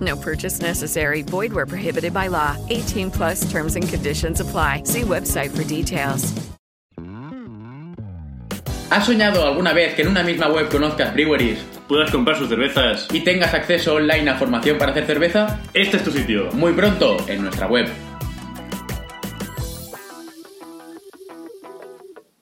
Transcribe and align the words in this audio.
No 0.00 0.16
purchase 0.16 0.60
necessary. 0.60 1.22
Void 1.22 1.52
where 1.52 1.66
prohibited 1.66 2.12
by 2.12 2.28
law. 2.28 2.56
18 2.68 3.10
plus 3.10 3.50
terms 3.50 3.74
and 3.74 3.88
conditions 3.88 4.40
apply. 4.40 4.82
See 4.84 5.02
website 5.02 5.50
for 5.56 5.64
details. 5.64 6.34
¿Has 8.90 9.04
soñado 9.04 9.44
alguna 9.44 9.74
vez 9.74 9.94
que 9.94 10.02
en 10.02 10.08
una 10.08 10.22
misma 10.22 10.48
web 10.48 10.70
conozcas 10.70 11.12
breweries 11.12 11.58
puedas 11.88 12.10
comprar 12.10 12.38
sus 12.38 12.48
cervezas. 12.48 13.06
y 13.12 13.20
tengas 13.20 13.52
acceso 13.52 13.94
online 13.94 14.30
a 14.30 14.36
formación 14.36 14.78
para 14.78 14.92
hacer 14.92 15.06
cerveza? 15.06 15.60
Este 15.74 15.98
es 15.98 16.04
tu 16.04 16.10
sitio. 16.10 16.48
Muy 16.52 16.72
pronto 16.72 17.18
en 17.28 17.42
nuestra 17.42 17.66
web. 17.66 17.86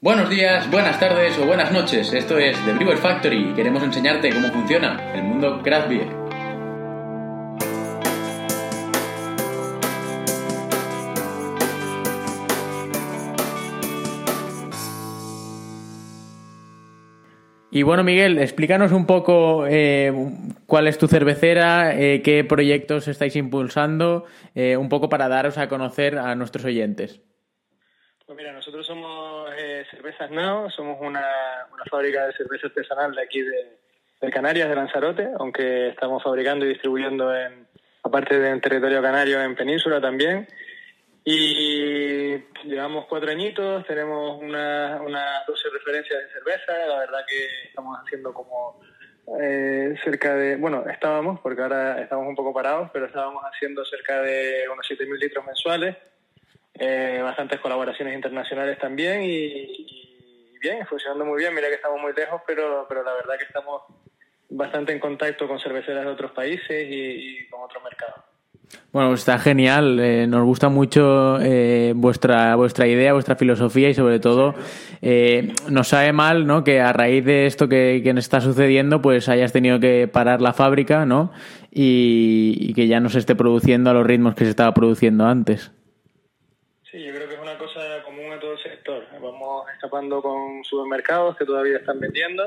Buenos 0.00 0.30
días, 0.30 0.70
buenas 0.70 1.00
tardes 1.00 1.36
o 1.38 1.46
buenas 1.46 1.72
noches. 1.72 2.12
Esto 2.12 2.38
es 2.38 2.56
The 2.64 2.74
Brewer 2.74 2.98
Factory 2.98 3.50
y 3.50 3.54
queremos 3.54 3.82
enseñarte 3.82 4.30
cómo 4.30 4.48
funciona 4.52 5.12
el 5.14 5.24
mundo 5.24 5.60
craft 5.64 5.88
beer. 5.88 6.25
Y 17.76 17.82
bueno, 17.82 18.02
Miguel, 18.02 18.38
explícanos 18.38 18.90
un 18.90 19.04
poco 19.06 19.66
eh, 19.68 20.10
cuál 20.64 20.88
es 20.88 20.96
tu 20.96 21.08
cervecera, 21.08 21.94
eh, 21.94 22.22
qué 22.22 22.42
proyectos 22.42 23.06
estáis 23.06 23.36
impulsando, 23.36 24.24
eh, 24.54 24.78
un 24.78 24.88
poco 24.88 25.10
para 25.10 25.28
daros 25.28 25.58
a 25.58 25.68
conocer 25.68 26.16
a 26.16 26.34
nuestros 26.36 26.64
oyentes. 26.64 27.20
Pues 28.24 28.34
mira, 28.34 28.54
nosotros 28.54 28.86
somos 28.86 29.50
eh, 29.58 29.84
Cervezas 29.90 30.30
Nao, 30.30 30.70
somos 30.70 30.96
una, 31.02 31.22
fábrica 31.90 32.26
de 32.26 32.32
cerveza 32.32 32.68
artesanal 32.68 33.14
de 33.14 33.22
aquí 33.22 33.42
de, 33.42 33.76
de 34.22 34.30
Canarias, 34.30 34.70
de 34.70 34.74
Lanzarote, 34.74 35.28
aunque 35.38 35.88
estamos 35.88 36.22
fabricando 36.22 36.64
y 36.64 36.70
distribuyendo 36.70 37.36
en, 37.36 37.66
aparte 38.02 38.38
del 38.38 38.58
territorio 38.62 39.02
canario, 39.02 39.42
en 39.42 39.54
Península 39.54 40.00
también. 40.00 40.48
Y 41.28 42.36
llevamos 42.68 43.06
cuatro 43.06 43.32
añitos, 43.32 43.84
tenemos 43.84 44.40
unas 44.40 45.00
una 45.00 45.42
12 45.44 45.70
referencias 45.70 46.22
de 46.22 46.32
cerveza, 46.32 46.86
la 46.86 47.00
verdad 47.00 47.24
que 47.26 47.66
estamos 47.66 47.98
haciendo 47.98 48.32
como 48.32 48.80
eh, 49.40 49.96
cerca 50.04 50.36
de, 50.36 50.54
bueno, 50.54 50.84
estábamos, 50.88 51.40
porque 51.40 51.62
ahora 51.62 52.00
estamos 52.00 52.28
un 52.28 52.36
poco 52.36 52.54
parados, 52.54 52.90
pero 52.92 53.06
estábamos 53.06 53.42
haciendo 53.42 53.84
cerca 53.84 54.22
de 54.22 54.68
unos 54.72 54.86
7.000 54.88 55.18
litros 55.18 55.44
mensuales, 55.44 55.96
eh, 56.74 57.18
bastantes 57.20 57.58
colaboraciones 57.58 58.14
internacionales 58.14 58.78
también 58.78 59.24
y, 59.24 60.56
bien, 60.60 60.86
funcionando 60.86 61.24
muy 61.24 61.40
bien, 61.40 61.52
mira 61.52 61.66
que 61.66 61.74
estamos 61.74 62.00
muy 62.00 62.12
lejos, 62.12 62.40
pero, 62.46 62.86
pero 62.88 63.02
la 63.02 63.14
verdad 63.14 63.36
que 63.36 63.46
estamos 63.46 63.82
bastante 64.48 64.92
en 64.92 65.00
contacto 65.00 65.48
con 65.48 65.58
cerveceras 65.58 66.04
de 66.04 66.10
otros 66.12 66.30
países 66.30 66.86
y 66.88 67.48
con 67.48 67.62
otros 67.62 67.82
mercados. 67.82 68.35
Bueno, 68.92 69.12
está 69.12 69.38
genial. 69.38 70.00
Eh, 70.00 70.26
nos 70.26 70.44
gusta 70.44 70.68
mucho 70.68 71.38
eh, 71.40 71.92
vuestra 71.94 72.56
vuestra 72.56 72.86
idea, 72.86 73.12
vuestra 73.12 73.36
filosofía 73.36 73.90
y 73.90 73.94
sobre 73.94 74.20
todo 74.20 74.54
eh, 75.02 75.52
nos 75.68 75.88
sabe 75.88 76.12
mal, 76.12 76.46
¿no? 76.46 76.64
Que 76.64 76.80
a 76.80 76.92
raíz 76.92 77.24
de 77.24 77.46
esto 77.46 77.68
que, 77.68 78.00
que 78.02 78.10
está 78.10 78.40
sucediendo, 78.40 79.02
pues 79.02 79.28
hayas 79.28 79.52
tenido 79.52 79.80
que 79.80 80.08
parar 80.08 80.40
la 80.40 80.54
fábrica, 80.54 81.04
¿no? 81.04 81.30
Y, 81.70 82.56
y 82.58 82.72
que 82.72 82.86
ya 82.86 83.00
no 83.00 83.10
se 83.10 83.18
esté 83.18 83.34
produciendo 83.34 83.90
a 83.90 83.92
los 83.92 84.06
ritmos 84.06 84.34
que 84.34 84.44
se 84.44 84.50
estaba 84.50 84.72
produciendo 84.72 85.26
antes. 85.26 85.72
Sí, 86.90 87.04
yo 87.04 87.12
creo 87.12 87.28
que 87.28 87.34
es 87.34 87.40
una 87.42 87.58
cosa 87.58 87.80
común 88.02 88.32
a 88.32 88.40
todo 88.40 88.52
el 88.52 88.62
sector. 88.62 89.04
Vamos 89.20 89.66
escapando 89.74 90.22
con 90.22 90.64
supermercados 90.64 91.36
que 91.36 91.44
todavía 91.44 91.76
están 91.76 92.00
vendiendo 92.00 92.44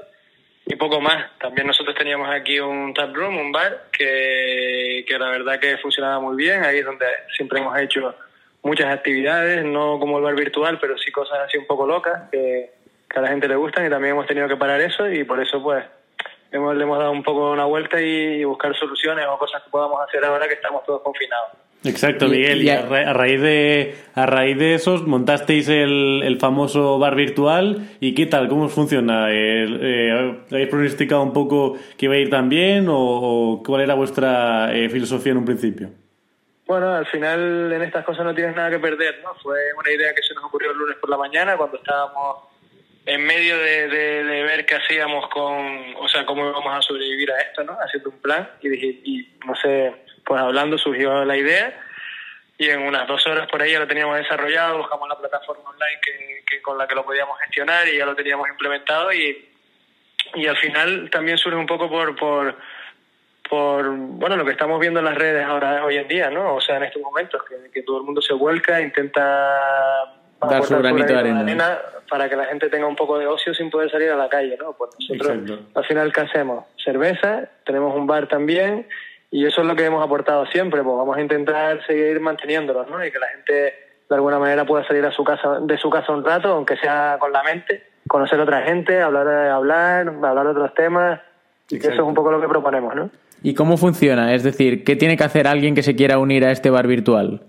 y 0.70 0.76
poco 0.76 1.02
más. 1.02 1.32
También 1.40 1.66
nosotros 1.66 1.96
teníamos 1.98 2.30
aquí 2.30 2.60
un 2.60 2.94
tap 2.94 3.14
room, 3.14 3.38
un 3.38 3.52
bar, 3.52 3.88
que, 3.92 5.04
que 5.06 5.18
la 5.18 5.32
verdad 5.32 5.60
que 5.60 5.78
funcionaba 5.80 6.20
muy 6.20 6.38
bien. 6.38 6.64
Ahí 6.64 6.78
es 6.78 6.86
donde 6.86 7.08
siempre 7.36 7.60
hemos 7.60 7.76
hecho 7.80 8.16
muchas 8.62 8.86
actividades, 8.94 9.66
no 9.66 10.00
como 10.00 10.20
el 10.20 10.24
bar 10.24 10.36
virtual, 10.36 10.78
pero 10.80 10.96
sí 11.00 11.12
cosas 11.12 11.40
así 11.40 11.58
un 11.58 11.66
poco 11.66 11.88
locas 11.88 12.30
que, 12.32 12.72
que 13.10 13.20
a 13.20 13.22
la 13.22 13.30
gente 13.30 13.48
le 13.48 13.56
gustan 13.56 13.88
y 13.88 13.90
también 13.90 14.14
hemos 14.14 14.28
tenido 14.28 14.48
que 14.48 14.58
parar 14.58 14.80
eso 14.80 15.10
y 15.10 15.24
por 15.24 15.42
eso 15.42 15.62
pues 15.64 15.84
hemos, 16.52 16.76
le 16.76 16.84
hemos 16.84 17.00
dado 17.00 17.12
un 17.12 17.24
poco 17.24 17.52
una 17.52 17.66
vuelta 17.66 18.00
y, 18.00 18.42
y 18.42 18.44
buscar 18.44 18.76
soluciones 18.76 19.26
o 19.28 19.40
cosas 19.40 19.64
que 19.64 19.72
podamos 19.72 20.00
hacer 20.08 20.24
ahora 20.24 20.48
que 20.48 20.54
estamos 20.54 20.84
todos 20.86 21.02
confinados. 21.02 21.50
Exacto, 21.86 22.26
Y- 22.28 22.32
Miguel. 22.32 22.62
y 22.62 22.66
Y, 22.66 22.70
a- 22.70 22.82
ra- 22.82 23.10
a 23.10 23.14
raíz 23.14 23.42
de 23.42 23.96
a 24.14 24.26
raíz 24.26 24.58
de 24.58 24.74
esos 24.74 25.08
montasteis 25.08 25.70
el, 25.70 26.22
el 26.26 26.38
famoso 26.38 27.00
bar 27.00 27.16
virtual. 27.16 27.88
¿Y 28.02 28.14
qué 28.16 28.26
tal? 28.26 28.50
¿Cómo 28.50 28.68
funciona? 28.68 29.32
Eh, 29.32 29.66
eh, 29.82 30.38
¿Habéis 30.52 30.68
pronosticado 30.68 31.24
un 31.24 31.32
poco 31.32 31.78
que 31.98 32.06
iba 32.08 32.16
a 32.16 32.18
ir 32.18 32.30
tan 32.30 32.50
bien 32.50 32.90
o, 32.90 32.98
o 32.98 33.64
cuál 33.64 33.82
era 33.84 33.94
vuestra 33.94 34.76
eh, 34.76 34.90
filosofía 34.90 35.32
en 35.32 35.38
un 35.38 35.46
principio? 35.46 35.90
Bueno, 36.68 36.94
al 36.94 37.06
final 37.08 37.72
en 37.72 37.82
estas 37.82 38.04
cosas 38.06 38.26
no 38.26 38.36
tienes 38.36 38.56
nada 38.56 38.70
que 38.70 38.80
perder, 38.80 39.22
¿no? 39.24 39.34
Fue 39.42 39.58
una 39.80 39.90
idea 39.92 40.14
que 40.14 40.22
se 40.22 40.34
nos 40.36 40.44
ocurrió 40.44 40.72
el 40.72 40.78
lunes 40.78 40.98
por 40.98 41.10
la 41.10 41.18
mañana 41.18 41.56
cuando 41.58 41.78
estábamos 41.78 42.44
en 43.06 43.26
medio 43.26 43.58
de, 43.58 43.88
de- 43.88 44.24
de 44.26 44.44
ver 44.44 44.66
qué 44.66 44.76
hacíamos 44.76 45.30
con, 45.30 45.56
o 45.98 46.08
sea, 46.10 46.26
cómo 46.26 46.48
íbamos 46.48 46.76
a 46.78 46.82
sobrevivir 46.82 47.32
a 47.32 47.40
esto, 47.42 47.64
¿no? 47.64 47.78
Haciendo 47.84 48.10
un 48.10 48.18
plan 48.20 48.50
y 48.62 48.70
dije, 48.70 49.00
y 49.04 49.28
no 49.48 49.56
sé, 49.56 49.94
pues 50.30 50.40
hablando 50.40 50.78
surgió 50.78 51.26
la 51.26 51.36
idea 51.36 51.74
y 52.56 52.70
en 52.70 52.84
unas 52.84 53.08
dos 53.08 53.26
horas 53.26 53.48
por 53.50 53.64
ahí 53.64 53.72
ya 53.72 53.80
lo 53.80 53.88
teníamos 53.88 54.16
desarrollado, 54.16 54.78
buscamos 54.78 55.10
la 55.10 55.18
plataforma 55.18 55.68
online 55.72 56.00
que, 56.04 56.44
que 56.48 56.62
con 56.62 56.78
la 56.78 56.88
que 56.88 56.94
lo 56.94 57.04
podíamos 57.04 57.40
gestionar 57.40 57.88
y 57.88 57.98
ya 57.98 58.06
lo 58.06 58.16
teníamos 58.16 58.48
implementado 58.48 59.12
y, 59.12 59.50
y 60.36 60.46
al 60.46 60.56
final 60.58 61.10
también 61.10 61.40
surge 61.40 61.58
un 61.58 61.66
poco 61.66 61.90
por, 61.90 62.16
por, 62.16 62.56
por 63.50 63.90
bueno 63.90 64.36
lo 64.36 64.46
que 64.46 64.52
estamos 64.52 64.80
viendo 64.80 65.00
en 65.00 65.06
las 65.06 65.16
redes 65.16 65.44
ahora 65.44 65.84
hoy 65.84 65.98
en 65.98 66.08
día 66.08 66.30
no 66.30 66.54
o 66.54 66.62
sea 66.62 66.78
en 66.78 66.84
estos 66.84 67.02
momentos 67.02 67.42
que, 67.50 67.72
que 67.72 67.82
todo 67.82 67.98
el 67.98 68.04
mundo 68.04 68.22
se 68.22 68.36
vuelca 68.36 68.80
intenta 68.80 70.14
Dar 70.42 70.64
su 70.64 70.78
granito 70.78 71.08
de 71.08 71.14
granito 71.14 71.40
arena. 71.40 71.80
para 72.08 72.30
que 72.30 72.36
la 72.36 72.46
gente 72.46 72.70
tenga 72.70 72.86
un 72.86 72.96
poco 72.96 73.18
de 73.18 73.26
ocio 73.26 73.52
sin 73.56 73.72
poder 73.72 73.90
salir 73.90 74.12
a 74.12 74.16
la 74.16 74.30
calle 74.30 74.56
no 74.60 74.74
pues 74.74 74.92
nosotros 75.00 75.38
Exacto. 75.40 75.80
al 75.80 75.86
final 75.86 76.14
qué 76.14 76.22
hacemos 76.22 76.66
cerveza 76.86 77.50
tenemos 77.66 77.96
un 77.96 78.06
bar 78.06 78.28
también 78.28 78.86
y 79.32 79.46
eso 79.46 79.62
es 79.62 79.68
lo 79.68 79.76
que 79.76 79.86
hemos 79.86 80.04
aportado 80.04 80.46
siempre 80.48 80.84
pues 80.84 80.96
vamos 80.98 81.18
a 81.18 81.22
intentar 81.22 81.86
seguir 81.86 82.20
manteniéndolo 82.20 82.86
no 82.86 83.04
y 83.06 83.12
que 83.12 83.20
la 83.20 83.28
gente 83.28 83.54
de 83.54 84.16
alguna 84.16 84.40
manera 84.40 84.66
pueda 84.66 84.86
salir 84.88 85.06
a 85.06 85.12
su 85.12 85.24
casa 85.24 85.60
de 85.62 85.78
su 85.78 85.90
casa 85.90 86.12
un 86.12 86.24
rato 86.26 86.50
aunque 86.50 86.78
sea 86.78 87.18
con 87.20 87.32
la 87.32 87.44
mente 87.44 87.84
conocer 88.08 88.40
a 88.40 88.44
otra 88.44 88.62
gente 88.64 89.02
hablar 89.02 89.28
hablar 89.28 90.08
hablar 90.24 90.46
de 90.46 90.52
otros 90.52 90.74
temas 90.74 91.20
y 91.70 91.78
que 91.80 91.88
eso 91.88 91.96
es 91.96 92.08
un 92.08 92.14
poco 92.16 92.32
lo 92.32 92.42
que 92.42 92.48
proponemos 92.48 92.96
no 92.96 93.10
¿Y 93.42 93.54
cómo 93.54 93.78
funciona? 93.78 94.34
Es 94.34 94.44
decir, 94.44 94.84
¿qué 94.84 94.98
tiene 94.98 95.16
que 95.16 95.24
hacer 95.24 95.48
alguien 95.48 95.74
que 95.74 95.82
se 95.82 95.96
quiera 95.96 96.20
unir 96.20 96.44
a 96.44 96.52
este 96.52 96.70
bar 96.70 96.88
virtual? 96.88 97.42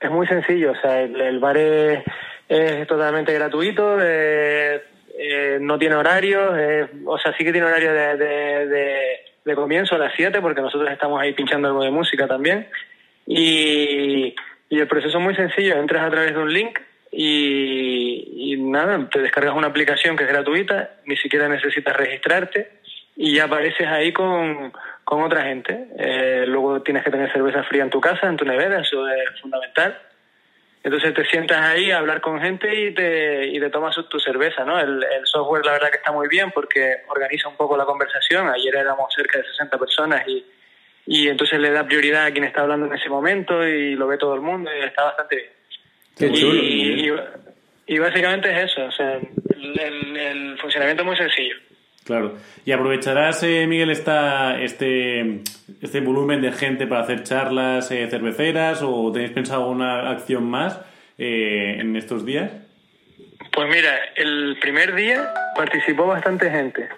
Es 0.00 0.10
muy 0.10 0.26
sencillo, 0.26 0.72
o 0.72 0.76
sea, 0.76 1.02
el, 1.02 1.20
el 1.20 1.38
bar 1.40 1.58
es, 1.58 2.02
es 2.48 2.86
totalmente 2.86 3.34
gratuito, 3.34 3.98
eh, 4.00 4.82
eh, 5.18 5.58
no 5.60 5.78
tiene 5.78 5.96
horarios, 5.96 6.54
eh, 6.56 6.88
o 7.04 7.18
sea, 7.18 7.34
sí 7.36 7.44
que 7.44 7.52
tiene 7.52 7.66
horario 7.66 7.92
de, 7.92 8.16
de, 8.16 8.66
de- 8.68 9.16
de 9.44 9.54
comienzo 9.54 9.94
a 9.94 9.98
las 9.98 10.12
7, 10.14 10.40
porque 10.40 10.60
nosotros 10.60 10.90
estamos 10.90 11.20
ahí 11.20 11.32
pinchando 11.32 11.68
algo 11.68 11.82
de 11.82 11.90
música 11.90 12.26
también. 12.26 12.68
Y, 13.26 14.34
y 14.68 14.78
el 14.78 14.86
proceso 14.86 15.18
es 15.18 15.24
muy 15.24 15.34
sencillo, 15.34 15.76
entras 15.76 16.04
a 16.04 16.10
través 16.10 16.34
de 16.34 16.40
un 16.40 16.52
link 16.52 16.78
y, 17.12 18.56
nada, 18.58 19.08
te 19.10 19.20
descargas 19.20 19.54
una 19.54 19.66
aplicación 19.66 20.16
que 20.16 20.24
es 20.24 20.30
gratuita, 20.30 20.90
ni 21.06 21.16
siquiera 21.16 21.48
necesitas 21.48 21.96
registrarte 21.96 22.70
y 23.16 23.34
ya 23.34 23.44
apareces 23.44 23.86
ahí 23.88 24.12
con, 24.12 24.72
con 25.04 25.22
otra 25.22 25.42
gente. 25.42 25.88
Eh, 25.98 26.44
luego 26.46 26.82
tienes 26.82 27.02
que 27.02 27.10
tener 27.10 27.32
cerveza 27.32 27.64
fría 27.64 27.82
en 27.82 27.90
tu 27.90 28.00
casa, 28.00 28.28
en 28.28 28.36
tu 28.36 28.44
nevera, 28.44 28.80
eso 28.80 29.08
es 29.08 29.40
fundamental. 29.40 29.98
Entonces 30.82 31.12
te 31.12 31.26
sientas 31.26 31.60
ahí 31.60 31.90
a 31.90 31.98
hablar 31.98 32.22
con 32.22 32.40
gente 32.40 32.74
y 32.74 32.94
te, 32.94 33.46
y 33.48 33.60
te 33.60 33.68
tomas 33.68 33.94
tu 34.08 34.18
cerveza, 34.18 34.64
¿no? 34.64 34.80
El, 34.80 35.02
el, 35.04 35.26
software 35.26 35.64
la 35.64 35.72
verdad 35.72 35.90
que 35.90 35.98
está 35.98 36.10
muy 36.10 36.26
bien 36.26 36.50
porque 36.52 37.02
organiza 37.08 37.48
un 37.48 37.56
poco 37.56 37.76
la 37.76 37.84
conversación. 37.84 38.48
Ayer 38.48 38.76
éramos 38.76 39.12
cerca 39.14 39.38
de 39.38 39.44
60 39.44 39.76
personas 39.78 40.26
y, 40.26 40.44
y 41.06 41.28
entonces 41.28 41.60
le 41.60 41.70
da 41.70 41.84
prioridad 41.84 42.24
a 42.24 42.30
quien 42.30 42.44
está 42.44 42.62
hablando 42.62 42.86
en 42.86 42.94
ese 42.94 43.10
momento 43.10 43.66
y 43.66 43.94
lo 43.94 44.06
ve 44.06 44.16
todo 44.16 44.34
el 44.34 44.40
mundo 44.40 44.70
y 44.74 44.80
está 44.80 45.04
bastante 45.04 45.36
bien. 45.36 45.50
Qué 46.16 46.32
chulo. 46.32 46.54
Y, 46.54 47.10
y, 47.10 47.14
y 47.94 47.98
básicamente 47.98 48.50
es 48.50 48.70
eso, 48.70 48.84
o 48.84 48.92
sea, 48.92 49.14
el, 49.16 50.16
el, 50.16 50.58
funcionamiento 50.58 51.02
es 51.02 51.06
muy 51.06 51.16
sencillo. 51.16 51.56
Claro. 52.10 52.34
¿Y 52.64 52.72
aprovecharás, 52.72 53.40
eh, 53.44 53.68
Miguel, 53.68 53.88
esta, 53.88 54.60
este, 54.60 55.42
este 55.80 56.00
volumen 56.00 56.42
de 56.42 56.50
gente 56.50 56.88
para 56.88 57.02
hacer 57.02 57.22
charlas 57.22 57.88
eh, 57.92 58.08
cerveceras 58.10 58.82
o 58.82 59.12
tenéis 59.12 59.30
pensado 59.30 59.68
una 59.68 60.10
acción 60.10 60.42
más 60.50 60.80
eh, 61.18 61.76
en 61.78 61.94
estos 61.94 62.26
días? 62.26 62.50
Pues 63.52 63.68
mira, 63.68 63.96
el 64.16 64.58
primer 64.60 64.96
día 64.96 65.32
participó 65.54 66.08
bastante 66.08 66.50
gente. 66.50 66.88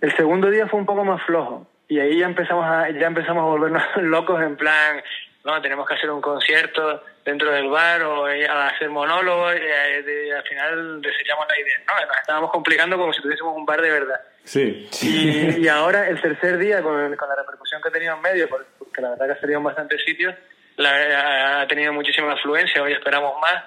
El 0.00 0.16
segundo 0.16 0.48
día 0.48 0.66
fue 0.66 0.80
un 0.80 0.86
poco 0.86 1.04
más 1.04 1.22
flojo 1.24 1.68
y 1.86 1.98
ahí 1.98 2.20
ya 2.20 2.24
empezamos 2.24 2.64
a, 2.64 2.88
ya 2.88 3.08
empezamos 3.08 3.42
a 3.42 3.46
volvernos 3.48 3.82
locos 3.96 4.42
en 4.42 4.56
plan, 4.56 5.02
no, 5.44 5.60
tenemos 5.60 5.86
que 5.86 5.92
hacer 5.92 6.10
un 6.10 6.22
concierto 6.22 7.02
dentro 7.24 7.50
del 7.52 7.68
bar 7.68 8.02
o 8.02 8.26
a 8.26 8.68
hacer 8.68 8.90
monólogos 8.90 9.54
y, 9.56 10.30
al 10.30 10.42
final 10.42 11.00
desechamos 11.00 11.46
la 11.48 11.60
idea. 11.60 11.82
No, 11.86 12.06
nos 12.06 12.16
estábamos 12.16 12.50
complicando 12.50 12.96
como 12.96 13.12
si 13.12 13.22
tuviésemos 13.22 13.56
un 13.56 13.64
bar 13.64 13.80
de 13.80 13.90
verdad. 13.90 14.20
Sí. 14.44 14.88
Y, 15.02 15.64
y 15.64 15.68
ahora, 15.68 16.08
el 16.08 16.20
tercer 16.20 16.58
día, 16.58 16.82
con, 16.82 17.14
con, 17.16 17.28
la 17.28 17.36
repercusión 17.36 17.80
que 17.80 17.88
ha 17.88 17.92
tenido 17.92 18.14
en 18.14 18.20
medio, 18.22 18.48
porque 18.48 19.00
la 19.00 19.10
verdad 19.10 19.26
que 19.26 19.32
ha 19.32 19.40
salido 19.40 19.58
en 19.58 19.64
bastantes 19.64 20.02
sitios, 20.04 20.34
la, 20.76 21.62
ha 21.62 21.66
tenido 21.68 21.92
muchísima 21.92 22.32
afluencia, 22.32 22.82
hoy 22.82 22.92
esperamos 22.92 23.40
más. 23.40 23.64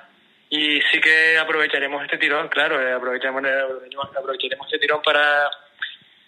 Y 0.49 0.79
sí 0.91 1.01
que 1.01 1.37
aprovecharemos 1.37 2.03
este 2.03 2.17
tirón, 2.17 2.49
claro, 2.49 2.75
aprovecharemos, 2.95 3.43
aprovecharemos 4.15 4.67
este 4.67 4.79
tirón 4.79 5.01
para 5.01 5.49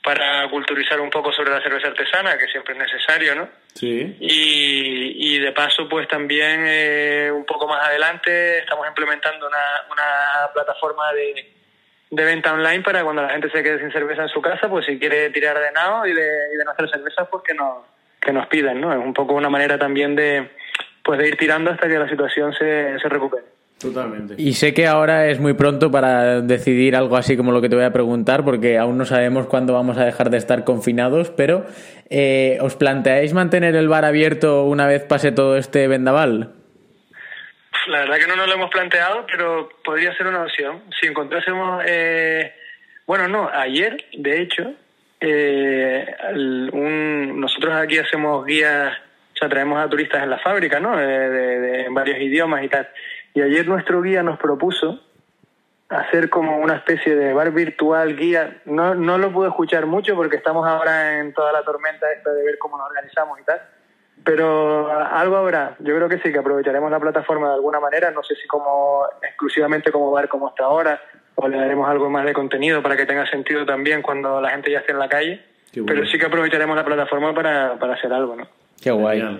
para 0.07 0.49
culturizar 0.49 1.01
un 1.01 1.09
poco 1.09 1.33
sobre 1.33 1.51
la 1.51 1.61
cerveza 1.61 1.89
artesana, 1.89 2.37
que 2.37 2.47
siempre 2.47 2.73
es 2.73 2.79
necesario, 2.79 3.35
¿no? 3.35 3.49
Sí. 3.73 4.15
Y, 4.21 5.35
y 5.35 5.39
de 5.39 5.51
paso, 5.51 5.89
pues 5.89 6.07
también 6.07 6.63
eh, 6.65 7.29
un 7.29 7.43
poco 7.43 7.67
más 7.67 7.85
adelante 7.85 8.59
estamos 8.59 8.87
implementando 8.87 9.45
una, 9.45 9.91
una 9.91 10.53
plataforma 10.53 11.11
de, 11.11 11.51
de, 12.09 12.23
venta 12.23 12.53
online 12.53 12.83
para 12.83 13.03
cuando 13.03 13.21
la 13.21 13.31
gente 13.31 13.49
se 13.49 13.61
quede 13.61 13.79
sin 13.79 13.91
cerveza 13.91 14.21
en 14.21 14.29
su 14.29 14.41
casa, 14.41 14.69
pues 14.69 14.85
si 14.85 14.97
quiere 14.97 15.29
tirar 15.31 15.59
de 15.59 15.73
nao 15.73 16.07
y 16.07 16.13
de, 16.13 16.29
y 16.53 16.55
de 16.55 16.63
nuestras 16.63 16.89
cervezas, 16.89 17.27
pues 17.29 17.43
que 17.43 17.53
nos, 17.53 17.79
que 18.21 18.31
nos 18.31 18.47
piden, 18.47 18.79
¿no? 18.79 18.93
Es 18.93 18.99
un 18.99 19.13
poco 19.13 19.33
una 19.33 19.49
manera 19.49 19.77
también 19.77 20.15
de, 20.15 20.51
pues 21.03 21.19
de 21.19 21.27
ir 21.27 21.35
tirando 21.35 21.69
hasta 21.69 21.89
que 21.89 21.99
la 21.99 22.07
situación 22.07 22.53
se, 22.53 22.97
se 22.97 23.09
recupere. 23.09 23.56
Totalmente. 23.79 24.33
Y 24.37 24.53
sé 24.53 24.73
que 24.73 24.87
ahora 24.87 25.27
es 25.27 25.39
muy 25.39 25.53
pronto 25.53 25.91
para 25.91 26.41
decidir 26.41 26.95
algo 26.95 27.15
así 27.15 27.37
como 27.37 27.51
lo 27.51 27.61
que 27.61 27.69
te 27.69 27.75
voy 27.75 27.85
a 27.85 27.93
preguntar, 27.93 28.43
porque 28.43 28.77
aún 28.77 28.97
no 28.97 29.05
sabemos 29.05 29.45
cuándo 29.45 29.73
vamos 29.73 29.97
a 29.97 30.05
dejar 30.05 30.31
de 30.31 30.37
estar 30.37 30.63
confinados, 30.63 31.29
pero 31.29 31.65
eh, 32.09 32.57
¿os 32.61 32.75
planteáis 32.75 33.33
mantener 33.33 33.75
el 33.75 33.87
bar 33.87 34.03
abierto 34.03 34.63
una 34.63 34.87
vez 34.87 35.03
pase 35.03 35.31
todo 35.31 35.57
este 35.57 35.87
vendaval? 35.87 36.53
La 37.87 37.99
verdad 37.99 38.17
que 38.17 38.27
no 38.27 38.35
nos 38.35 38.47
lo 38.47 38.53
hemos 38.55 38.71
planteado, 38.71 39.25
pero 39.27 39.69
podría 39.83 40.15
ser 40.17 40.25
una 40.25 40.41
opción. 40.41 40.81
Si 40.99 41.05
encontrásemos, 41.05 41.83
eh, 41.85 42.53
bueno, 43.05 43.27
no, 43.27 43.47
ayer, 43.47 44.05
de 44.17 44.41
hecho, 44.41 44.73
eh, 45.19 46.15
un, 46.73 47.39
nosotros 47.39 47.75
aquí 47.75 47.99
hacemos 47.99 48.43
guías, 48.43 48.91
o 49.35 49.37
sea, 49.37 49.47
traemos 49.47 49.79
a 49.79 49.87
turistas 49.87 50.23
en 50.23 50.31
la 50.31 50.39
fábrica, 50.39 50.79
¿no? 50.79 50.97
De, 50.97 51.05
de, 51.05 51.59
de, 51.59 51.81
en 51.83 51.93
varios 51.93 52.19
idiomas 52.19 52.63
y 52.63 52.69
tal. 52.69 52.89
Y 53.37 53.41
ayer 53.43 53.67
nuestro 53.67 54.01
guía 54.01 54.23
nos 54.23 54.39
propuso 54.39 54.99
hacer 55.89 56.27
como 56.27 56.57
una 56.57 56.77
especie 56.77 57.15
de 57.15 57.33
bar 57.33 57.51
virtual 57.51 58.15
guía. 58.15 58.63
No, 58.65 58.95
no 58.95 59.19
lo 59.19 59.31
pude 59.31 59.49
escuchar 59.49 59.85
mucho 59.85 60.15
porque 60.15 60.37
estamos 60.37 60.67
ahora 60.67 61.19
en 61.19 61.33
toda 61.33 61.51
la 61.51 61.61
tormenta 61.61 62.11
esta 62.11 62.33
de 62.33 62.43
ver 62.43 62.57
cómo 62.57 62.79
nos 62.79 62.87
organizamos 62.87 63.39
y 63.39 63.43
tal. 63.43 63.61
Pero 64.23 64.91
algo 64.91 65.35
habrá. 65.35 65.75
Yo 65.77 65.95
creo 65.95 66.09
que 66.09 66.17
sí, 66.17 66.31
que 66.31 66.39
aprovecharemos 66.39 66.89
la 66.89 66.99
plataforma 66.99 67.49
de 67.49 67.53
alguna 67.53 67.79
manera. 67.79 68.09
No 68.09 68.23
sé 68.23 68.33
si 68.33 68.47
como 68.47 69.05
exclusivamente 69.21 69.91
como 69.91 70.09
bar 70.09 70.27
como 70.29 70.47
hasta 70.47 70.63
ahora 70.63 70.99
o 71.35 71.47
le 71.47 71.57
daremos 71.57 71.87
algo 71.87 72.09
más 72.09 72.25
de 72.25 72.33
contenido 72.33 72.81
para 72.81 72.97
que 72.97 73.05
tenga 73.05 73.27
sentido 73.27 73.67
también 73.67 74.01
cuando 74.01 74.41
la 74.41 74.49
gente 74.49 74.71
ya 74.71 74.79
esté 74.79 74.93
en 74.93 74.99
la 74.99 75.09
calle. 75.09 75.45
Bueno. 75.73 75.85
Pero 75.85 76.07
sí 76.07 76.17
que 76.17 76.25
aprovecharemos 76.25 76.75
la 76.75 76.83
plataforma 76.83 77.35
para, 77.35 77.77
para 77.77 77.93
hacer 77.93 78.11
algo, 78.11 78.35
¿no? 78.35 78.47
Qué 78.81 78.89
guay. 78.89 79.39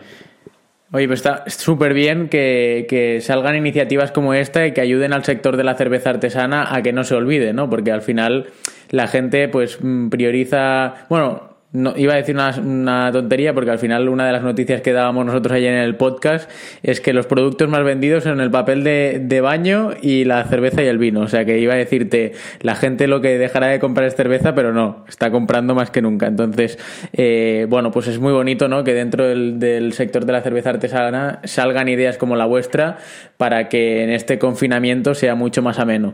Oye, 0.94 1.08
pues 1.08 1.20
está 1.20 1.44
súper 1.48 1.94
bien 1.94 2.30
que, 2.30 2.86
que, 2.90 3.20
salgan 3.20 3.58
iniciativas 3.58 4.12
como 4.12 4.34
esta 4.34 4.66
y 4.66 4.72
que 4.72 4.80
ayuden 4.80 5.12
al 5.12 5.26
sector 5.26 5.58
de 5.58 5.66
la 5.66 5.76
cerveza 5.76 6.12
artesana 6.12 6.74
a 6.74 6.82
que 6.82 6.94
no 6.94 7.04
se 7.04 7.16
olvide, 7.16 7.52
¿no? 7.52 7.70
Porque 7.70 7.92
al 7.92 8.02
final 8.02 8.48
la 8.90 9.08
gente 9.08 9.50
pues 9.50 9.80
prioriza, 10.10 11.06
bueno, 11.10 11.47
no, 11.74 11.94
iba 11.98 12.14
a 12.14 12.16
decir 12.16 12.36
una, 12.36 13.12
tontería 13.12 13.54
porque 13.54 13.72
al 13.72 13.80
final 13.80 14.08
una 14.08 14.26
de 14.26 14.32
las 14.32 14.42
noticias 14.42 14.82
que 14.82 14.94
dábamos 14.94 15.26
nosotros 15.26 15.54
ayer 15.54 15.74
en 15.74 15.82
el 15.82 15.96
podcast 15.96 16.50
es 16.82 17.02
que 17.02 17.12
los 17.12 17.26
productos 17.26 17.68
más 17.68 17.84
vendidos 17.84 18.24
son 18.24 18.40
el 18.40 18.50
papel 18.50 18.86
de, 18.86 19.20
de, 19.22 19.42
baño 19.42 19.92
y 20.02 20.24
la 20.24 20.46
cerveza 20.46 20.82
y 20.82 20.88
el 20.88 20.98
vino. 20.98 21.22
O 21.22 21.28
sea 21.28 21.44
que 21.44 21.60
iba 21.60 21.74
a 21.74 21.78
decirte, 21.78 22.32
la 22.62 22.76
gente 22.76 23.08
lo 23.08 23.20
que 23.20 23.38
dejará 23.38 23.68
de 23.68 23.80
comprar 23.80 24.08
es 24.08 24.16
cerveza, 24.16 24.56
pero 24.56 24.72
no, 24.72 25.04
está 25.10 25.30
comprando 25.30 25.76
más 25.76 25.92
que 25.92 26.02
nunca. 26.02 26.28
Entonces, 26.28 26.80
eh, 27.12 27.68
bueno, 27.70 27.92
pues 27.92 28.08
es 28.08 28.20
muy 28.20 28.32
bonito, 28.32 28.70
¿no? 28.70 28.86
Que 28.86 28.94
dentro 28.94 29.28
del, 29.28 29.60
del 29.60 29.92
sector 29.92 30.26
de 30.26 30.32
la 30.32 30.42
cerveza 30.42 30.70
artesana 30.70 31.42
salgan 31.44 31.90
ideas 31.90 32.18
como 32.18 32.38
la 32.38 32.46
vuestra 32.46 32.98
para 33.36 33.68
que 33.68 34.04
en 34.04 34.10
este 34.10 34.40
confinamiento 34.40 35.16
sea 35.16 35.36
mucho 35.36 35.62
más 35.62 35.80
ameno. 35.80 36.14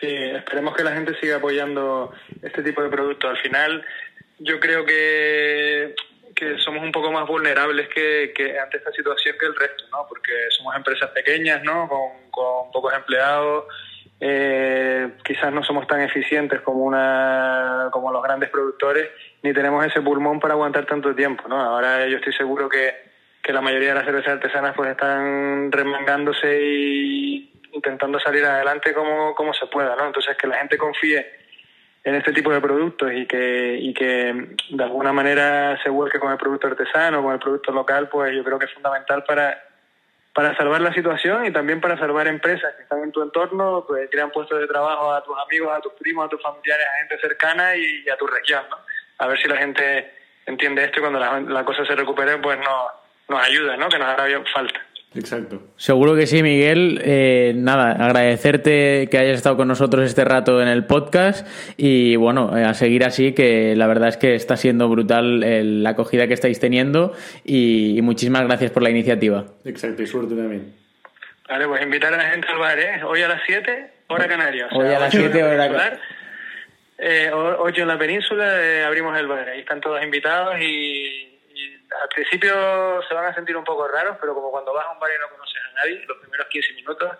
Sí, 0.00 0.06
esperemos 0.08 0.74
que 0.74 0.82
la 0.82 0.92
gente 0.92 1.14
siga 1.20 1.36
apoyando 1.36 2.12
este 2.42 2.62
tipo 2.62 2.82
de 2.82 2.88
productos. 2.88 3.30
Al 3.30 3.36
final, 3.36 3.84
yo 4.38 4.58
creo 4.58 4.84
que, 4.86 5.94
que 6.34 6.58
somos 6.58 6.82
un 6.82 6.90
poco 6.90 7.12
más 7.12 7.26
vulnerables 7.26 7.88
que, 7.88 8.32
que, 8.34 8.58
ante 8.58 8.78
esta 8.78 8.92
situación 8.92 9.36
que 9.38 9.46
el 9.46 9.54
resto, 9.54 9.84
¿no? 9.92 10.06
Porque 10.08 10.32
somos 10.56 10.74
empresas 10.74 11.10
pequeñas, 11.10 11.62
¿no? 11.62 11.86
Con, 11.86 12.30
con 12.30 12.70
pocos 12.70 12.94
empleados. 12.94 13.66
Eh, 14.22 15.12
quizás 15.24 15.52
no 15.52 15.62
somos 15.62 15.86
tan 15.86 16.02
eficientes 16.02 16.60
como 16.60 16.84
una 16.84 17.88
como 17.90 18.12
los 18.12 18.22
grandes 18.22 18.50
productores 18.50 19.08
ni 19.42 19.54
tenemos 19.54 19.82
ese 19.86 20.02
pulmón 20.02 20.38
para 20.38 20.52
aguantar 20.52 20.84
tanto 20.84 21.14
tiempo 21.14 21.48
no 21.48 21.58
ahora 21.58 22.06
yo 22.06 22.18
estoy 22.18 22.34
seguro 22.34 22.68
que, 22.68 22.96
que 23.42 23.50
la 23.50 23.62
mayoría 23.62 23.88
de 23.88 23.94
las 23.94 24.04
cervezas 24.04 24.34
artesanas 24.34 24.76
pues 24.76 24.90
están 24.90 25.72
remangándose 25.72 26.60
y 26.62 27.49
intentando 27.72 28.18
salir 28.18 28.44
adelante 28.44 28.92
como, 28.92 29.34
como 29.34 29.54
se 29.54 29.66
pueda 29.66 29.94
no 29.96 30.06
entonces 30.06 30.36
que 30.36 30.46
la 30.46 30.56
gente 30.56 30.76
confíe 30.76 31.40
en 32.02 32.14
este 32.14 32.32
tipo 32.32 32.50
de 32.50 32.60
productos 32.60 33.12
y 33.12 33.26
que, 33.26 33.76
y 33.80 33.92
que 33.92 34.56
de 34.70 34.84
alguna 34.84 35.12
manera 35.12 35.78
se 35.82 35.90
vuelque 35.90 36.18
con 36.18 36.32
el 36.32 36.38
producto 36.38 36.68
artesano, 36.68 37.22
con 37.22 37.34
el 37.34 37.38
producto 37.38 37.72
local, 37.72 38.08
pues 38.08 38.34
yo 38.34 38.42
creo 38.42 38.58
que 38.58 38.64
es 38.64 38.72
fundamental 38.72 39.22
para, 39.24 39.62
para 40.32 40.56
salvar 40.56 40.80
la 40.80 40.94
situación 40.94 41.44
y 41.44 41.52
también 41.52 41.80
para 41.80 41.98
salvar 41.98 42.26
empresas 42.26 42.74
que 42.76 42.82
están 42.84 43.02
en 43.02 43.12
tu 43.12 43.22
entorno, 43.22 43.84
pues 43.86 44.08
crean 44.10 44.30
puestos 44.30 44.58
de 44.58 44.66
trabajo 44.66 45.12
a 45.12 45.22
tus 45.22 45.36
amigos, 45.38 45.76
a 45.76 45.80
tus 45.80 45.92
primos, 45.94 46.24
a 46.24 46.28
tus 46.28 46.42
familiares, 46.42 46.86
a 46.86 46.98
gente 47.00 47.18
cercana 47.20 47.76
y, 47.76 48.08
a 48.08 48.16
tu 48.16 48.26
región, 48.26 48.64
¿no? 48.70 48.78
A 49.18 49.26
ver 49.26 49.38
si 49.38 49.48
la 49.48 49.58
gente 49.58 50.14
entiende 50.46 50.84
esto 50.84 51.00
y 51.00 51.02
cuando 51.02 51.18
la, 51.18 51.40
la 51.40 51.64
cosa 51.66 51.84
se 51.84 51.94
recupere, 51.94 52.38
pues 52.38 52.58
no, 52.58 52.86
nos 53.28 53.46
ayuda, 53.46 53.76
¿no? 53.76 53.88
Que 53.90 53.98
nos 53.98 54.08
hará 54.08 54.26
falta. 54.52 54.80
Exacto. 55.14 55.60
Seguro 55.76 56.14
que 56.14 56.26
sí, 56.26 56.42
Miguel. 56.42 57.00
Eh, 57.04 57.52
nada, 57.56 57.92
agradecerte 57.92 59.08
que 59.10 59.18
hayas 59.18 59.36
estado 59.36 59.56
con 59.56 59.66
nosotros 59.66 60.04
este 60.04 60.24
rato 60.24 60.62
en 60.62 60.68
el 60.68 60.84
podcast 60.84 61.46
y 61.76 62.14
bueno, 62.14 62.50
a 62.52 62.74
seguir 62.74 63.04
así, 63.04 63.32
que 63.32 63.74
la 63.74 63.88
verdad 63.88 64.08
es 64.08 64.16
que 64.16 64.34
está 64.36 64.56
siendo 64.56 64.88
brutal 64.88 65.42
el, 65.42 65.82
la 65.82 65.90
acogida 65.90 66.28
que 66.28 66.34
estáis 66.34 66.60
teniendo 66.60 67.12
y, 67.44 67.98
y, 67.98 68.02
muchísimas 68.02 68.44
gracias 68.44 68.70
por 68.70 68.84
la 68.84 68.90
iniciativa. 68.90 69.46
Exacto, 69.64 70.02
y 70.02 70.06
suerte 70.06 70.36
también. 70.36 70.74
Vale, 71.48 71.66
pues 71.66 71.82
invitar 71.82 72.14
a 72.14 72.16
la 72.16 72.30
gente 72.30 72.46
al 72.46 72.58
bar, 72.58 72.78
¿eh? 72.78 73.02
Hoy 73.02 73.22
a 73.22 73.28
las 73.28 73.40
7, 73.44 73.90
hora 74.06 74.28
canaria. 74.28 74.66
O 74.66 74.70
sea, 74.70 74.78
Hoy 74.78 74.94
a 74.94 75.00
las 75.00 75.12
7, 75.12 75.42
hora 75.42 75.68
canaria. 75.68 76.00
Eh, 76.98 77.30
8 77.32 77.82
en 77.82 77.88
la 77.88 77.98
península, 77.98 78.62
eh, 78.62 78.84
abrimos 78.84 79.18
el 79.18 79.26
bar. 79.26 79.48
Ahí 79.48 79.60
están 79.60 79.80
todos 79.80 80.00
invitados 80.00 80.54
y 80.60 81.29
al 82.00 82.08
principio 82.08 82.52
se 83.08 83.14
van 83.14 83.26
a 83.26 83.34
sentir 83.34 83.56
un 83.56 83.64
poco 83.64 83.88
raros, 83.88 84.16
pero 84.20 84.34
como 84.34 84.50
cuando 84.50 84.72
vas 84.72 84.86
a 84.86 84.92
un 84.92 85.00
bar 85.00 85.10
y 85.14 85.18
no 85.20 85.28
conoces 85.28 85.60
a 85.70 85.74
nadie, 85.74 86.04
los 86.06 86.18
primeros 86.18 86.46
15 86.46 86.72
minutos, 86.74 87.10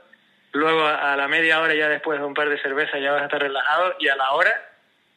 luego 0.53 0.87
a 0.87 1.17
la 1.17 1.29
media 1.29 1.61
hora 1.61 1.75
ya 1.75 1.89
después 1.89 2.19
de 2.19 2.25
un 2.25 2.35
par 2.35 2.49
de 2.49 2.61
cervezas 2.61 3.01
ya 3.01 3.13
vas 3.13 3.23
a 3.23 3.25
estar 3.25 3.41
relajado 3.41 3.95
y 3.99 4.09
a 4.09 4.17
la 4.17 4.33
hora 4.33 4.53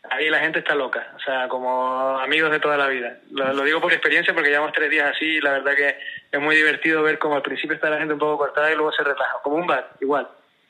ahí 0.09 0.29
la 0.29 0.39
gente 0.39 0.59
está 0.59 0.75
loca, 0.75 1.07
o 1.15 1.19
sea, 1.19 1.47
como 1.47 2.19
amigos 2.19 2.51
de 2.51 2.59
toda 2.59 2.77
la 2.77 2.87
vida. 2.87 3.17
Lo, 3.31 3.53
lo 3.53 3.63
digo 3.63 3.79
por 3.79 3.93
experiencia 3.93 4.33
porque 4.33 4.49
llevamos 4.49 4.73
tres 4.73 4.89
días 4.89 5.11
así 5.15 5.25
y 5.25 5.41
la 5.41 5.51
verdad 5.51 5.75
que 5.75 5.97
es 6.31 6.41
muy 6.41 6.55
divertido 6.55 7.03
ver 7.03 7.19
cómo 7.19 7.35
al 7.35 7.41
principio 7.41 7.75
está 7.75 7.89
la 7.89 7.99
gente 7.99 8.13
un 8.13 8.19
poco 8.19 8.37
cortada 8.37 8.71
y 8.71 8.75
luego 8.75 8.91
se 8.91 9.03
relaja, 9.03 9.35
como 9.43 9.57
un 9.57 9.67
bar, 9.67 9.91
igual. 10.01 10.27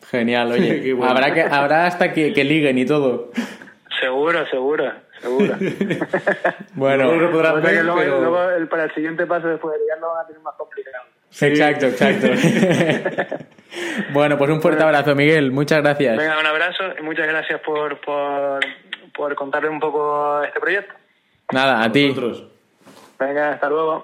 Genial, 0.09 0.51
oye, 0.51 0.93
bueno. 0.93 1.11
habrá, 1.11 1.33
que, 1.33 1.41
habrá 1.41 1.87
hasta 1.87 2.13
que, 2.13 2.33
que 2.33 2.43
liguen 2.43 2.77
y 2.77 2.85
todo. 2.85 3.31
Seguro, 3.99 4.45
seguro 4.47 4.93
seguro. 5.21 5.55
bueno, 6.73 7.03
no 7.03 7.61
ver, 7.61 7.85
luego, 7.85 7.99
pero... 7.99 8.21
luego 8.21 8.49
el, 8.51 8.67
para 8.67 8.85
el 8.85 8.93
siguiente 8.93 9.25
paso 9.25 9.47
después 9.47 9.75
de 9.79 9.99
lo 9.99 10.13
van 10.13 10.23
a 10.23 10.27
tener 10.27 10.41
más 10.41 10.55
complicado. 10.55 11.05
Exacto, 11.41 11.87
exacto. 11.87 12.27
bueno, 14.13 14.37
pues 14.37 14.51
un 14.51 14.61
fuerte 14.61 14.83
abrazo, 14.83 15.15
Miguel. 15.15 15.51
Muchas 15.51 15.81
gracias. 15.81 16.17
Venga, 16.17 16.39
un 16.39 16.45
abrazo 16.45 16.83
y 16.99 17.01
muchas 17.01 17.27
gracias 17.27 17.59
por, 17.61 17.99
por, 18.01 18.59
por 19.15 19.35
contarle 19.35 19.69
un 19.69 19.79
poco 19.79 20.43
este 20.43 20.59
proyecto. 20.59 20.93
Nada, 21.51 21.83
a 21.83 21.91
ti. 21.91 22.15
Venga, 23.19 23.51
hasta 23.51 23.69
luego. 23.69 24.03